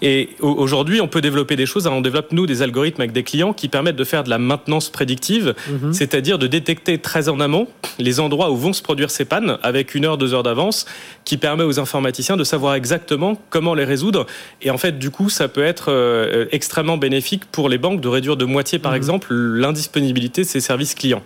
Et 0.00 0.30
aujourd'hui, 0.40 1.00
on 1.00 1.08
peut 1.08 1.20
développer 1.20 1.56
des 1.56 1.66
choses. 1.66 1.86
on 1.86 2.00
développe, 2.00 2.32
nous, 2.32 2.46
des 2.46 2.62
algorithmes 2.62 3.00
avec 3.00 3.12
des 3.12 3.22
clients 3.22 3.52
qui 3.52 3.68
permettent 3.68 3.96
de 3.96 4.04
faire 4.04 4.24
de 4.24 4.30
la 4.30 4.38
maintenance 4.38 4.90
prédictive, 4.90 5.54
mhm. 5.68 5.92
c'est-à-dire 5.92 6.38
de 6.38 6.46
détecter 6.46 6.98
très 6.98 7.28
en 7.28 7.40
amont 7.40 7.68
les 7.98 8.20
endroits 8.20 8.50
où 8.50 8.56
vont 8.56 8.72
se 8.72 8.82
produire 8.82 9.10
ces 9.10 9.24
pannes 9.24 9.58
avec 9.62 9.94
une 9.94 10.04
heure, 10.04 10.18
deux 10.18 10.34
heures 10.34 10.42
d'avance, 10.42 10.86
qui 11.24 11.36
permet 11.36 11.64
aux 11.64 11.78
informaticiens 11.78 12.36
de 12.36 12.44
savoir 12.44 12.74
exactement 12.74 13.40
comment 13.50 13.74
les 13.74 13.84
résoudre. 13.84 14.26
Et 14.60 14.70
en 14.70 14.78
fait, 14.78 14.98
du 14.98 15.10
coup, 15.10 15.28
ça 15.28 15.48
peut 15.48 15.64
être 15.64 15.86
euh, 15.88 16.46
extrêmement 16.52 16.96
bénéfique 16.96 17.44
pour 17.50 17.68
les 17.68 17.78
banques 17.78 18.00
de 18.00 18.08
réduire 18.08 18.36
de 18.36 18.44
moitié, 18.44 18.78
par 18.78 18.92
mhm. 18.92 18.96
exemple, 18.96 19.34
l'indisponibilité 19.34 20.42
de 20.42 20.46
ces 20.46 20.60
services 20.60 20.94
clients. 20.94 21.22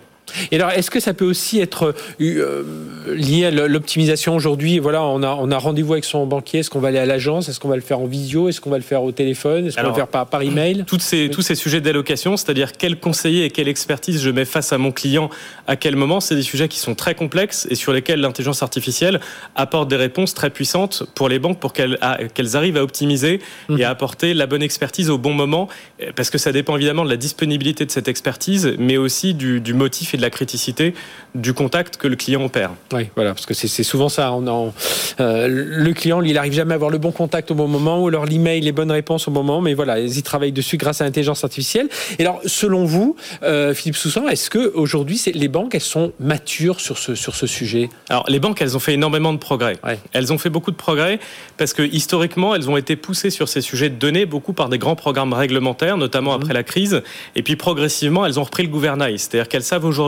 Et 0.51 0.55
alors, 0.55 0.71
est-ce 0.71 0.91
que 0.91 0.99
ça 0.99 1.13
peut 1.13 1.25
aussi 1.25 1.59
être 1.59 1.93
euh, 2.21 2.63
lié 3.07 3.45
à 3.45 3.51
l'optimisation 3.51 4.35
aujourd'hui? 4.35 4.79
Voilà, 4.79 5.03
on 5.03 5.23
a, 5.23 5.35
on 5.39 5.51
a 5.51 5.57
rendez-vous 5.57 5.93
avec 5.93 6.05
son 6.05 6.25
banquier. 6.25 6.59
Est-ce 6.59 6.69
qu'on 6.69 6.79
va 6.79 6.89
aller 6.89 6.99
à 6.99 7.05
l'agence? 7.05 7.49
Est-ce 7.49 7.59
qu'on 7.59 7.69
va 7.69 7.75
le 7.75 7.81
faire 7.81 7.99
en 7.99 8.05
visio? 8.05 8.49
Est-ce 8.49 8.61
qu'on 8.61 8.69
va 8.69 8.77
le 8.77 8.83
faire 8.83 9.03
au 9.03 9.11
téléphone? 9.11 9.67
Est-ce 9.67 9.75
qu'on 9.75 9.83
va 9.83 9.89
le 9.89 9.95
faire 9.95 10.07
par, 10.07 10.27
par 10.27 10.41
email? 10.41 10.83
toutes 10.85 11.01
ces, 11.01 11.29
Tous 11.29 11.41
ces 11.41 11.55
sujets 11.55 11.81
d'allocation, 11.81 12.37
c'est-à-dire 12.37 12.73
quel 12.73 12.99
conseiller 12.99 13.45
et 13.45 13.49
quelle 13.49 13.67
expertise 13.67 14.21
je 14.21 14.29
mets 14.29 14.45
face 14.45 14.73
à 14.73 14.77
mon 14.77 14.91
client 14.91 15.29
à 15.67 15.75
quel 15.75 15.95
moment, 15.95 16.19
c'est 16.19 16.35
des 16.35 16.43
sujets 16.43 16.67
qui 16.67 16.79
sont 16.79 16.95
très 16.95 17.13
complexes 17.13 17.67
et 17.69 17.75
sur 17.75 17.91
lesquels 17.91 18.21
l'intelligence 18.21 18.63
artificielle 18.63 19.19
apporte 19.55 19.89
des 19.89 19.95
réponses 19.95 20.33
très 20.33 20.49
puissantes 20.49 21.03
pour 21.13 21.29
les 21.29 21.39
banques 21.39 21.59
pour 21.59 21.73
qu'elles 21.73 21.97
arrivent 22.01 22.77
à 22.77 22.83
optimiser 22.83 23.41
et 23.69 23.73
à 23.73 23.75
mhm. 23.75 23.83
apporter 23.83 24.33
la 24.33 24.47
bonne 24.47 24.63
expertise 24.63 25.09
au 25.09 25.17
bon 25.17 25.33
moment. 25.33 25.67
Parce 26.15 26.29
que 26.29 26.37
ça 26.37 26.51
dépend 26.51 26.75
évidemment 26.77 27.03
de 27.03 27.09
la 27.09 27.17
disponibilité 27.17 27.85
de 27.85 27.91
cette 27.91 28.07
expertise, 28.07 28.75
mais 28.79 28.97
aussi 28.97 29.33
du, 29.33 29.59
du 29.59 29.73
motif 29.73 30.13
et 30.13 30.16
de 30.17 30.21
la 30.21 30.29
criticité 30.29 30.93
du 31.35 31.53
contact 31.53 31.97
que 31.97 32.07
le 32.07 32.15
client 32.15 32.43
opère. 32.43 32.71
Oui, 32.93 33.09
voilà, 33.15 33.33
parce 33.33 33.45
que 33.45 33.53
c'est 33.53 33.83
souvent 33.83 34.09
ça. 34.09 34.33
On, 34.33 34.73
euh, 35.19 35.47
le 35.49 35.93
client, 35.93 36.19
lui, 36.19 36.31
il 36.31 36.33
n'arrive 36.33 36.53
jamais 36.53 36.73
à 36.73 36.75
avoir 36.75 36.89
le 36.89 36.97
bon 36.97 37.11
contact 37.11 37.51
au 37.51 37.55
bon 37.55 37.67
moment, 37.67 38.01
ou 38.01 38.07
alors 38.07 38.25
l'email, 38.25 38.61
les 38.61 38.71
bonnes 38.71 38.91
réponses 38.91 39.27
au 39.27 39.31
moment, 39.31 39.61
mais 39.61 39.73
voilà, 39.73 39.99
ils 39.99 40.17
y 40.17 40.23
travaillent 40.23 40.51
dessus 40.51 40.77
grâce 40.77 41.01
à 41.01 41.05
l'intelligence 41.05 41.43
artificielle. 41.43 41.89
Et 42.17 42.23
alors, 42.23 42.41
selon 42.45 42.85
vous, 42.85 43.15
euh, 43.43 43.73
Philippe 43.73 43.97
Soussan, 43.97 44.27
est-ce 44.27 44.49
que 44.49 44.71
aujourd'hui, 44.73 45.21
les 45.33 45.47
banques, 45.47 45.75
elles 45.75 45.81
sont 45.81 46.11
matures 46.19 46.79
sur 46.79 46.97
ce, 46.97 47.15
sur 47.15 47.35
ce 47.35 47.47
sujet? 47.47 47.89
Alors, 48.09 48.25
les 48.27 48.39
banques, 48.39 48.61
elles 48.61 48.75
ont 48.75 48.79
fait 48.79 48.93
énormément 48.93 49.33
de 49.33 49.39
progrès. 49.39 49.77
Elles 50.13 50.33
ont 50.33 50.37
fait 50.37 50.49
beaucoup 50.49 50.71
de 50.71 50.75
progrès 50.75 51.19
parce 51.57 51.73
que 51.73 51.83
historiquement, 51.83 52.55
elles 52.55 52.69
ont 52.69 52.77
été 52.77 52.95
poussées 52.95 53.29
sur 53.29 53.49
ces 53.49 53.61
sujets 53.61 53.89
de 53.89 53.95
données 53.95 54.25
beaucoup 54.25 54.53
par 54.53 54.69
des 54.69 54.77
grands 54.77 54.95
programmes 54.95 55.33
réglementaires, 55.33 55.97
notamment 55.97 56.31
mmh. 56.31 56.41
après 56.41 56.53
la 56.53 56.63
crise. 56.63 57.03
Et 57.35 57.43
puis, 57.43 57.55
progressivement, 57.55 58.25
elles 58.25 58.39
ont 58.39 58.43
repris 58.43 58.63
le 58.63 58.69
gouvernail. 58.69 59.19
C'est-à-dire 59.19 59.47
qu'elles 59.47 59.63
savent 59.63 59.85
aujourd'hui 59.85 60.06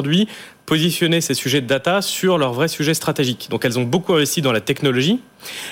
positionner 0.65 1.19
ces 1.19 1.33
sujets 1.33 1.61
de 1.61 1.67
data 1.67 2.01
sur 2.03 2.37
leurs 2.37 2.53
vrais 2.53 2.67
sujets 2.67 2.93
stratégiques. 2.93 3.47
Donc 3.49 3.65
elles 3.65 3.79
ont 3.79 3.83
beaucoup 3.83 4.13
investi 4.13 4.41
dans 4.43 4.51
la 4.51 4.61
technologie, 4.61 5.19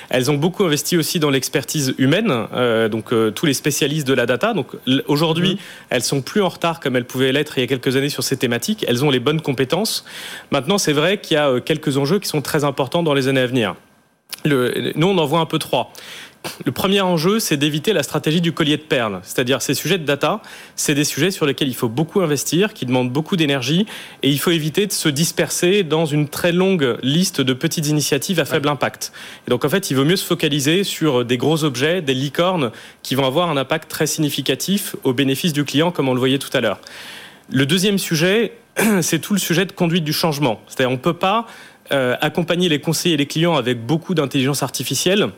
elles 0.09 0.31
ont 0.31 0.33
beaucoup 0.33 0.63
investi 0.63 0.97
aussi 0.97 1.19
dans 1.19 1.29
l'expertise 1.29 1.93
humaine, 1.99 2.33
euh, 2.53 2.89
donc 2.89 3.13
euh, 3.13 3.29
tous 3.29 3.45
les 3.45 3.53
spécialistes 3.53 4.07
de 4.07 4.13
la 4.13 4.25
data. 4.25 4.53
Donc 4.53 4.69
aujourd'hui, 5.07 5.53
mmh. 5.53 5.57
elles 5.91 6.03
sont 6.03 6.21
plus 6.21 6.41
en 6.41 6.49
retard 6.49 6.79
comme 6.79 6.95
elles 6.95 7.05
pouvaient 7.05 7.31
l'être 7.31 7.57
il 7.57 7.61
y 7.61 7.63
a 7.63 7.67
quelques 7.67 7.95
années 7.95 8.09
sur 8.09 8.23
ces 8.23 8.37
thématiques. 8.37 8.85
Elles 8.87 9.05
ont 9.05 9.11
les 9.11 9.19
bonnes 9.19 9.41
compétences. 9.41 10.03
Maintenant, 10.49 10.79
c'est 10.79 10.93
vrai 10.93 11.19
qu'il 11.19 11.35
y 11.35 11.37
a 11.37 11.49
euh, 11.49 11.59
quelques 11.59 11.97
enjeux 11.97 12.17
qui 12.17 12.27
sont 12.27 12.41
très 12.41 12.63
importants 12.63 13.03
dans 13.03 13.13
les 13.13 13.27
années 13.27 13.41
à 13.41 13.47
venir. 13.47 13.75
Le, 14.45 14.93
nous, 14.95 15.07
on 15.07 15.17
en 15.17 15.25
voit 15.25 15.39
un 15.39 15.45
peu 15.45 15.59
trois. 15.59 15.91
Le 16.65 16.71
premier 16.71 17.01
enjeu, 17.01 17.39
c'est 17.39 17.57
d'éviter 17.57 17.93
la 17.93 18.03
stratégie 18.03 18.41
du 18.41 18.51
collier 18.51 18.77
de 18.77 18.81
perles. 18.81 19.19
C'est-à-dire, 19.23 19.61
ces 19.61 19.73
sujets 19.73 19.97
de 19.97 20.05
data, 20.05 20.41
c'est 20.75 20.95
des 20.95 21.03
sujets 21.03 21.31
sur 21.31 21.45
lesquels 21.45 21.67
il 21.67 21.75
faut 21.75 21.89
beaucoup 21.89 22.21
investir, 22.21 22.73
qui 22.73 22.85
demandent 22.85 23.11
beaucoup 23.11 23.35
d'énergie, 23.35 23.85
et 24.23 24.29
il 24.29 24.39
faut 24.39 24.51
éviter 24.51 24.87
de 24.87 24.91
se 24.91 25.09
disperser 25.09 25.83
dans 25.83 26.05
une 26.05 26.29
très 26.29 26.51
longue 26.51 26.97
liste 27.03 27.41
de 27.41 27.53
petites 27.53 27.87
initiatives 27.87 28.39
à 28.39 28.45
faible 28.45 28.69
impact. 28.69 29.11
Et 29.47 29.51
donc, 29.51 29.65
en 29.65 29.69
fait, 29.69 29.91
il 29.91 29.95
vaut 29.95 30.05
mieux 30.05 30.15
se 30.15 30.25
focaliser 30.25 30.83
sur 30.83 31.25
des 31.25 31.37
gros 31.37 31.63
objets, 31.63 32.01
des 32.01 32.13
licornes, 32.13 32.71
qui 33.03 33.15
vont 33.15 33.25
avoir 33.25 33.49
un 33.49 33.57
impact 33.57 33.89
très 33.89 34.07
significatif 34.07 34.95
au 35.03 35.13
bénéfice 35.13 35.53
du 35.53 35.63
client, 35.63 35.91
comme 35.91 36.09
on 36.09 36.13
le 36.13 36.19
voyait 36.19 36.39
tout 36.39 36.55
à 36.55 36.61
l'heure. 36.61 36.79
Le 37.49 37.65
deuxième 37.65 37.97
sujet, 37.97 38.53
c'est 39.01 39.19
tout 39.19 39.33
le 39.33 39.39
sujet 39.39 39.65
de 39.65 39.71
conduite 39.71 40.03
du 40.03 40.13
changement. 40.13 40.61
C'est-à-dire, 40.67 40.89
on 40.89 40.93
ne 40.93 40.97
peut 40.97 41.13
pas 41.13 41.47
euh, 41.91 42.15
accompagner 42.19 42.67
les 42.67 42.79
conseillers 42.79 43.13
et 43.13 43.17
les 43.17 43.27
clients 43.27 43.55
avec 43.55 43.85
beaucoup 43.85 44.13
d'intelligence 44.13 44.61
artificielle 44.61 45.29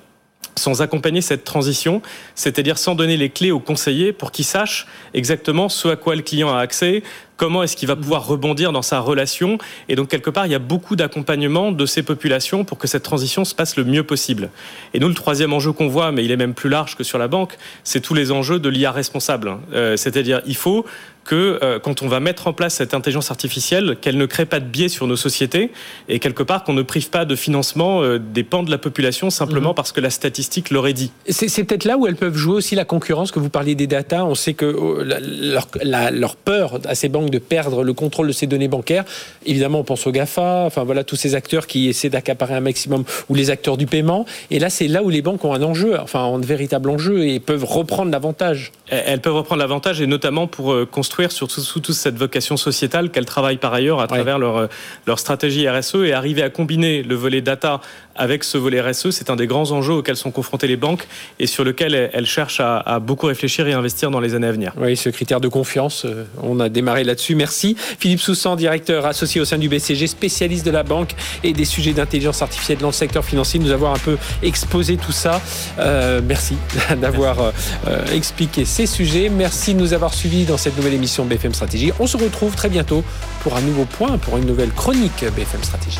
sans 0.59 0.81
accompagner 0.81 1.21
cette 1.21 1.43
transition, 1.43 2.01
c'est-à-dire 2.35 2.77
sans 2.77 2.95
donner 2.95 3.17
les 3.17 3.29
clés 3.29 3.51
aux 3.51 3.59
conseillers 3.59 4.13
pour 4.13 4.31
qu'ils 4.31 4.45
sachent 4.45 4.87
exactement 5.13 5.69
ce 5.69 5.87
à 5.87 5.95
quoi 5.95 6.15
le 6.15 6.21
client 6.21 6.53
a 6.53 6.59
accès, 6.59 7.03
comment 7.39 7.63
est-ce 7.63 7.77
qu'il 7.77 7.87
va 7.87 7.95
pouvoir 7.95 8.27
rebondir 8.27 8.73
dans 8.73 8.81
sa 8.81 8.99
relation. 8.99 9.57
Et 9.87 9.95
donc, 9.95 10.09
quelque 10.09 10.29
part, 10.29 10.45
il 10.45 10.51
y 10.51 10.55
a 10.55 10.59
beaucoup 10.59 10.97
d'accompagnement 10.97 11.71
de 11.71 11.85
ces 11.85 12.03
populations 12.03 12.65
pour 12.65 12.77
que 12.77 12.87
cette 12.87 13.03
transition 13.03 13.45
se 13.45 13.55
passe 13.55 13.77
le 13.77 13.85
mieux 13.85 14.03
possible. 14.03 14.49
Et 14.93 14.99
nous, 14.99 15.07
le 15.07 15.13
troisième 15.13 15.53
enjeu 15.53 15.71
qu'on 15.71 15.87
voit, 15.87 16.11
mais 16.11 16.25
il 16.25 16.31
est 16.31 16.37
même 16.37 16.53
plus 16.53 16.69
large 16.69 16.97
que 16.97 17.03
sur 17.03 17.17
la 17.17 17.29
banque, 17.29 17.57
c'est 17.85 18.01
tous 18.01 18.13
les 18.13 18.31
enjeux 18.31 18.59
de 18.59 18.67
l'IA 18.67 18.91
responsable. 18.91 19.57
Euh, 19.73 19.95
c'est-à-dire, 19.95 20.41
il 20.45 20.57
faut 20.57 20.85
que 21.29 21.59
euh, 21.61 21.77
quand 21.77 22.01
on 22.01 22.07
va 22.07 22.19
mettre 22.19 22.47
en 22.47 22.53
place 22.53 22.73
cette 22.73 22.95
intelligence 22.95 23.29
artificielle, 23.29 23.97
qu'elle 24.01 24.17
ne 24.17 24.25
crée 24.25 24.47
pas 24.47 24.59
de 24.59 24.65
biais 24.65 24.89
sur 24.89 25.05
nos 25.05 25.15
sociétés 25.15 25.69
et 26.07 26.17
quelque 26.17 26.41
part 26.41 26.63
qu'on 26.63 26.73
ne 26.73 26.81
prive 26.81 27.11
pas 27.11 27.23
de 27.23 27.35
financement 27.35 28.01
euh, 28.01 28.17
des 28.17 28.43
pans 28.43 28.63
de 28.63 28.71
la 28.71 28.79
population 28.79 29.29
simplement 29.29 29.69
mhm. 29.69 29.75
parce 29.75 29.91
que 29.91 30.01
la 30.01 30.09
statistique 30.09 30.71
l'aurait 30.71 30.93
dit. 30.93 31.11
C'est 31.29 31.63
peut-être 31.65 31.85
là 31.85 31.99
où 31.99 32.07
elles 32.07 32.15
peuvent 32.15 32.35
jouer 32.35 32.55
aussi 32.55 32.73
la 32.73 32.83
concurrence 32.83 33.31
que 33.31 33.37
vous 33.37 33.51
parliez 33.51 33.75
des 33.75 33.85
data. 33.85 34.25
On 34.25 34.33
sait 34.33 34.55
que 34.55 34.65
leur, 35.03 35.67
leur 35.83 36.35
peur 36.35 36.79
à 36.85 36.95
ces 36.95 37.09
banques 37.09 37.29
de 37.29 37.37
perdre 37.37 37.83
le 37.83 37.93
contrôle 37.93 38.25
de 38.25 38.31
ces 38.31 38.47
données 38.47 38.67
bancaires. 38.67 39.05
Évidemment, 39.45 39.81
on 39.81 39.83
pense 39.83 40.07
aux 40.07 40.11
GAFA, 40.11 40.63
enfin 40.65 40.83
voilà, 40.83 41.03
tous 41.03 41.15
ces 41.15 41.35
acteurs 41.35 41.67
qui 41.67 41.89
essaient 41.89 42.09
d'accaparer 42.09 42.55
un 42.55 42.59
maximum, 42.59 43.03
ou 43.29 43.35
les 43.35 43.51
acteurs 43.51 43.77
du 43.77 43.85
paiement. 43.85 44.25
Et 44.49 44.57
là, 44.57 44.71
c'est 44.71 44.87
là 44.87 45.03
où 45.03 45.09
les 45.09 45.21
banques 45.21 45.45
ont 45.45 45.53
un 45.53 45.61
enjeu, 45.61 45.99
enfin, 45.99 46.21
un 46.21 46.39
véritable 46.39 46.89
enjeu 46.89 47.27
et 47.27 47.39
peuvent 47.39 47.65
reprendre 47.65 48.11
l'avantage. 48.11 48.71
Elles 48.87 49.21
peuvent 49.21 49.35
reprendre 49.35 49.59
l'avantage 49.59 50.01
et 50.01 50.07
notamment 50.07 50.47
pour 50.47 50.73
euh, 50.73 50.87
construire 51.19 51.31
surtout 51.33 51.59
sous 51.59 51.81
toute 51.81 51.95
cette 51.95 52.15
vocation 52.15 52.55
sociétale 52.55 53.09
qu'elles 53.09 53.25
travaillent 53.25 53.57
par 53.57 53.73
ailleurs 53.73 53.99
à 53.99 54.07
travers 54.07 54.39
leur, 54.39 54.55
euh, 54.55 54.67
leur 55.05 55.19
stratégie 55.19 55.67
RSE 55.67 55.95
et 55.95 56.13
arriver 56.13 56.41
à 56.41 56.49
combiner 56.49 57.03
le 57.03 57.13
volet 57.15 57.41
data 57.41 57.81
avec 58.19 58.43
ce 58.43 58.57
volet 58.57 58.81
RSE, 58.81 59.11
c'est 59.11 59.29
un 59.29 59.35
des 59.35 59.47
grands 59.47 59.71
enjeux 59.71 59.93
auxquels 59.93 60.17
sont 60.17 60.29
confrontées 60.29 60.67
les 60.67 60.75
banques 60.75 61.07
et 61.39 61.47
sur 61.47 61.63
lequel 61.63 62.11
elles 62.13 62.25
cherchent 62.25 62.59
à, 62.59 62.99
beaucoup 62.99 63.27
réfléchir 63.27 63.67
et 63.67 63.73
investir 63.73 64.11
dans 64.11 64.19
les 64.19 64.35
années 64.35 64.47
à 64.47 64.51
venir. 64.51 64.73
Oui, 64.77 64.97
ce 64.97 65.09
critère 65.09 65.39
de 65.39 65.47
confiance, 65.47 66.05
euh, 66.05 66.25
on 66.43 66.59
a 66.59 66.67
démarré 66.67 67.03
là-dessus. 67.05 67.35
Merci. 67.35 67.75
Philippe 67.97 68.19
Soussan, 68.19 68.57
directeur 68.57 69.05
associé 69.05 69.39
au 69.39 69.45
sein 69.45 69.57
du 69.57 69.69
BCG, 69.69 70.07
spécialiste 70.07 70.65
de 70.65 70.71
la 70.71 70.83
banque 70.83 71.15
et 71.43 71.53
des 71.53 71.65
sujets 71.65 71.93
d'intelligence 71.93 72.41
artificielle 72.41 72.79
dans 72.79 72.87
le 72.87 72.93
secteur 72.93 73.23
financier, 73.23 73.59
nous 73.59 73.71
avoir 73.71 73.93
un 73.93 73.99
peu 73.99 74.17
exposé 74.43 74.97
tout 74.97 75.13
ça. 75.13 75.41
Euh, 75.79 76.21
merci 76.23 76.57
d'avoir 77.01 77.39
euh, 77.87 78.05
expliqué 78.13 78.65
ces 78.65 78.85
sujets. 78.85 79.29
Merci 79.29 79.73
de 79.73 79.79
nous 79.79 79.93
avoir 79.93 80.13
suivis 80.13 80.43
dans 80.43 80.57
cette 80.57 80.75
nouvelle 80.75 80.93
émission 80.93 81.23
BFM 81.23 81.53
Stratégie. 81.53 81.93
On 81.99 82.07
se 82.07 82.17
retrouve 82.17 82.55
très 82.55 82.69
bientôt 82.69 83.03
pour 83.43 83.55
un 83.55 83.61
nouveau 83.61 83.85
point, 83.85 84.17
pour 84.17 84.37
une 84.37 84.45
nouvelle 84.45 84.71
chronique 84.71 85.23
BFM 85.35 85.63
Stratégie. 85.63 85.99